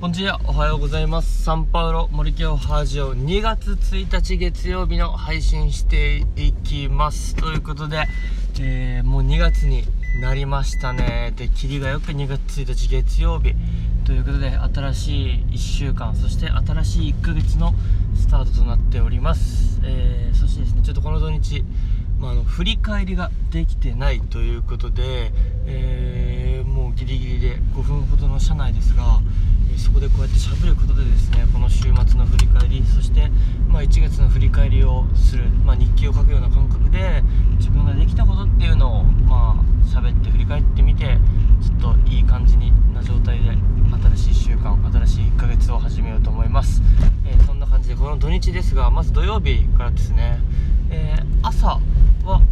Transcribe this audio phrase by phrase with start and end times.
[0.00, 1.42] こんにちは、おはようございます。
[1.42, 7.34] サンパウロ森京ハージオ2月1日月曜日の配信していきます。
[7.34, 8.04] ということで、
[8.60, 9.82] えー、もう2月に
[10.20, 11.32] なりましたね。
[11.34, 13.54] で、霧がよく2月1日月曜日。
[14.04, 17.74] ということで、新しい1週間、そして新しい1ヶ月の
[18.14, 19.80] スタートとなっております。
[19.82, 21.64] えー、そしてですね、ちょっとこの土日、
[22.20, 25.32] まあ、あの振り返りができてないということで、
[25.66, 26.57] えー
[26.98, 29.20] ギリギリで5分ほどの車内ですが、
[29.72, 33.30] えそこでこうやって喋ることでですねこの週末の振り返りそして、
[33.68, 37.22] まあ、1月の振り返りをする、まあ、日記を書くような感覚で
[37.56, 41.18] 自分ができたことっていうのをまあ喋って振り返ってみて
[41.62, 43.50] ちょっといい感じにな状態で
[44.16, 46.82] 新しい1週間新しい1ヶ月を始めようと思います、
[47.24, 50.40] えーそんな感じでこの土日ですがまず土曜日からですね、
[50.90, 51.78] えー朝
[52.24, 52.42] は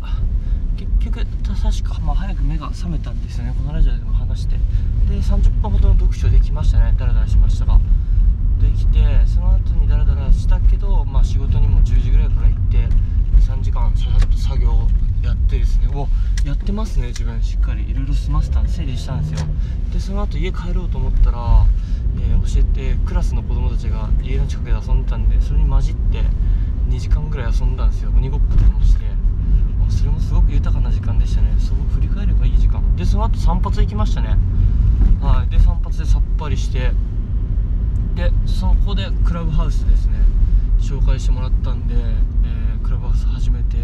[0.76, 4.15] 結局確か、まあ、早く目が覚めたんですよねこのラジオでも。
[4.36, 4.56] 話して。
[5.08, 6.94] で30分ほどの読書できましたね。
[6.98, 7.80] ダラダラしましたが。
[8.60, 12.88] できてその後にダラダラしたけど、まあ、仕事にも10時ぐらいから行って
[13.40, 14.88] 3時間ささっと作業を
[15.22, 15.88] やってですね。
[15.94, 16.08] お
[16.46, 17.42] やってますね自分。
[17.42, 17.88] しっかり。
[17.88, 19.48] いろいろ済ませた整理したんですよ。
[19.92, 21.66] でその後家帰ろうと思ったら、
[22.18, 26.22] えー教えてクラスの子供たちが家の近くで遊んでたんでそれに混じって
[26.88, 28.12] 2時間ぐらい遊んだんですよ。
[28.16, 29.04] 鬼ごっことかもして。
[29.90, 31.54] それもすごく豊かな時間でしたね。
[33.16, 34.36] その後散髪行きましたね。
[35.22, 35.48] はい。
[35.48, 36.90] で散髪でさっぱりして
[38.14, 40.18] でそこでクラブハウスですね。
[40.78, 43.78] 紹介してもらったんで、えークラブハウス始めて、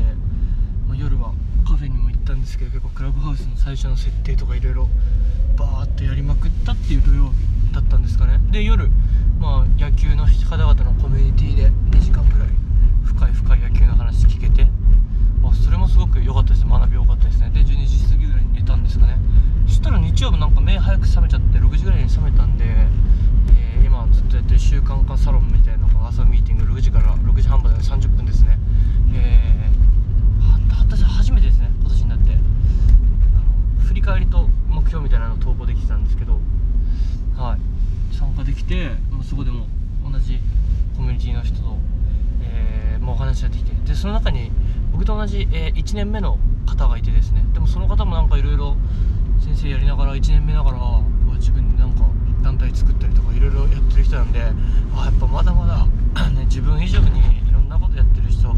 [0.87, 1.33] まあ、夜は
[1.67, 4.89] カフェにも行ったんですけど結構クラブハウスの最初の設定とかいろいろ
[5.57, 8.39] バーッとやりまくったっていう土曜日だったんですかね。
[8.51, 8.91] で夜、
[9.41, 12.49] まあ、野球の方々のコミュニティで2時間ぐらい
[13.07, 14.69] 深い深い野球の話聞けて
[15.53, 19.19] あそれもすごく良かったです学び良かったですねで12時過ぎぐらいに寝たんですかね
[19.67, 19.99] そしたら
[20.73, 28.59] 日曜日なんか目早く覚めちゃって6時ぐらいに覚めたんで、えー今ずっとやってる習慣化サロンみたいなのが朝ミーティング6時から6時半まで30分ですね。
[29.15, 32.31] えー、私初めてですね今年になって。
[32.33, 32.35] あ
[33.81, 36.39] の振り返りと目標みたいなのを投稿できてたんですけど
[37.37, 38.15] はい。
[38.17, 39.67] 参加できて、まあ、そこでも
[40.11, 40.39] 同じ
[40.97, 41.77] コミュニティの人と、
[42.43, 43.73] えー、もうお話ができて。
[43.87, 44.51] でその中に
[44.93, 47.45] 僕と同じ、え1年目の方がいてですね。
[47.53, 48.77] でもその方もなんかいろいろ
[49.43, 50.79] 先生やりながら1年目ながら
[51.35, 52.05] 自分でなんか
[52.43, 55.85] 団体作ったりとかいろいろやってる人なんであやっぱまだまだ、
[56.31, 58.49] ね、自分以上にいろんなことやってる人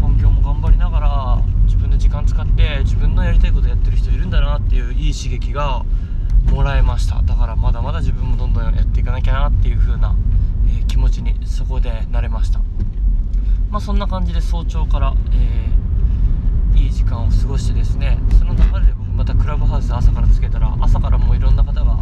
[0.00, 5.84] 本業も頑張りながら自分の時間使って自分のやりたいことやってる人いるんだなっていういい刺激が
[6.50, 7.20] もらえました。
[7.22, 10.14] だからまだまだ自分もどんどんやっていかなきゃなっていう風な、
[10.68, 12.60] えー気持ちにそこでなれました。
[13.70, 15.76] まあそんな感じで早朝から、えー
[16.76, 21.98] いい時間を過ごしてですねその流れで僕またクラブハウス朝からつけたら朝からもういろんな方が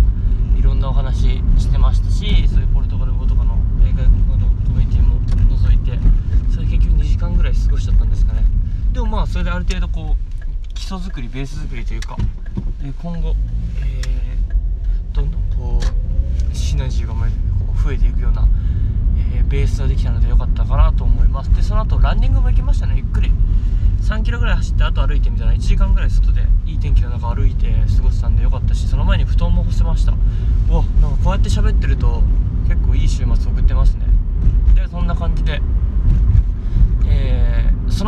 [0.59, 5.99] いろんなお話してましたしそういうポルトガル語とかのえー外国語のコミュニティも覗いて
[6.53, 8.45] それ結局2時間ぐらい過ごしちゃったんですかね
[8.93, 12.17] でもまあそれである程度こう基礎作りベース作りというか、
[12.83, 13.35] えー今後、
[13.85, 17.21] えーどんどんこうシナジーがこ
[17.79, 18.49] う増えていくような、
[19.37, 21.55] えーベースができたので良かったかなと思います。
[21.55, 23.31] でその後ランニングも行きましたねゆっくり。
[24.01, 30.13] 3キロぐらい走ってあと歩いてみたら1時間ぐらい外でいい天気の中歩いて過ごせたんでよかったしその前に布団も干せました。
[30.13, 32.23] うわなんかこうやって喋ってると
[32.69, 34.07] 結構いい週末送ってますね。
[34.75, 35.61] でそんな感じで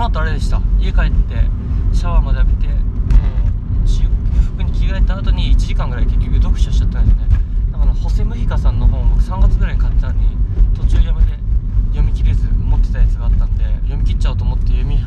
[0.07, 0.61] の後あれでした。
[0.79, 1.35] 家帰って
[1.93, 7.37] シャワーまで浴びてもう私服に着替えた後に1時間ぐらい結局読書しちゃったんですよね。
[7.73, 10.37] だからホセ・ムヒカさんの本を僕3月ぐらいに買ったのに
[10.77, 11.33] 途中やめて
[11.89, 14.99] 読み切れず持ってたやつがあったんで読み切っちゃおうと思って読み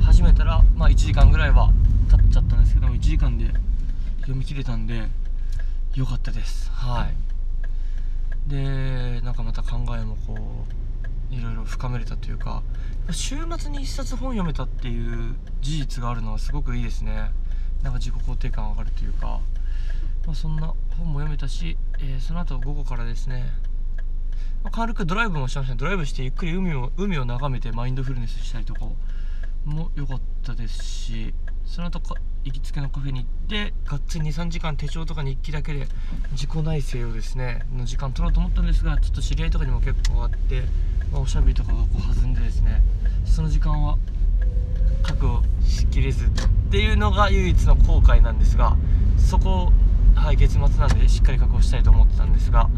[0.00, 1.70] 始めたらまあ1時間ぐらいは
[2.10, 3.46] 経っちゃったんですけど1時間で
[4.20, 5.08] 読み切れたんで
[5.94, 6.68] よかったです。
[6.72, 8.50] はい。
[8.50, 10.87] でなんかまた考えもこう
[11.30, 12.62] いろいろ深めれたというか
[13.10, 17.30] 週末に1冊本読めたっていう事実があるのはすごくいいですね。
[17.82, 19.40] なんか自己肯定感上がるというか、
[20.26, 23.44] まあ、そんな本も読めたし、えーその後午後からですね、
[24.62, 28.80] まあ、軽くドライブもしましたドライブしてゆっくり海を海を眺めてマインドフルネスしたりとか
[29.64, 31.34] も良かったですし
[31.66, 32.14] その後か
[32.44, 35.86] 行きつけのカフェに行ってがっつり23時間手帳とか日記だけで
[36.32, 40.62] 自己内省をですねの時間取ろうと思ったんですがちょっと知り合いとかにも結構あって、
[41.12, 42.82] まあ、おしゃべりとかがこう弾んでですね
[43.26, 43.98] その時間は
[45.02, 46.30] 確保しきれずっ
[46.70, 48.76] ていうのが唯一の後悔なんですが
[49.16, 49.72] そこを、
[50.14, 52.68] はい、月末なんでしっかり確保したいと思ってたんですが、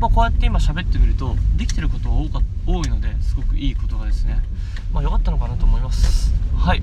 [0.00, 4.38] まあ、こうやって今喋ってみるとできてることが多か多いのですごくいいことがですね
[4.92, 6.19] まあ良かったのかなと思います。
[6.60, 6.82] はい。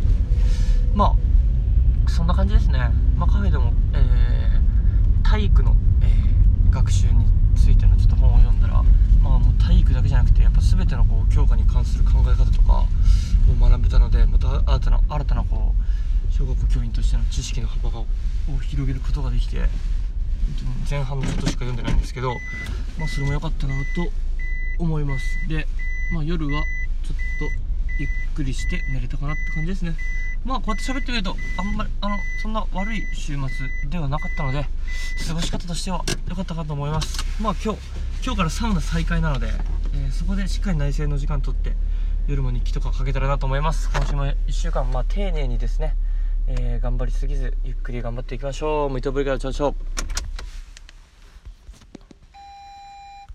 [0.95, 2.79] まあそんな感じですね、
[3.15, 7.25] まあ、カフェでも、えー体育の、えー学習に
[7.55, 8.83] ついてのちょっと本を読んだら、
[9.21, 12.85] まあ、もう体育だけじゃなくてやっぱ全てのこう教科に関する考え方とか
[13.49, 15.73] を学べたのでまた新たな新たなこ
[16.29, 18.05] う小学校教員としての知識の幅がを
[18.61, 19.65] 広げることができて
[20.89, 22.33] 前半のちょっとしか読んでないんですけど、
[22.97, 24.11] まあ、それも良かったなと
[24.79, 25.25] 思います。
[25.49, 25.67] で、
[26.13, 26.63] まあ、夜は
[27.03, 27.66] ちょっと
[27.99, 29.95] ゆっくりして寝れたかなって感じですね。
[30.45, 34.65] まあこうやって喋ってみるとあんまりあのそんな悪い週末ではなかったので
[35.27, 37.25] 過ごし方としては良かったかと思います。
[37.41, 37.79] まあ今日
[38.23, 39.47] 今日からサウナ再開なので、
[39.93, 41.73] えーそこでしっかり内省の時間とって
[42.27, 43.89] 夜も日記とかかけたらなと思います。
[43.93, 45.95] 今週も1週間まあ丁寧にですね、
[46.47, 48.89] えー頑張りすぎずゆっくり頑張っていきましょう。
[48.89, 49.75] ムイトブリからチャオチャオ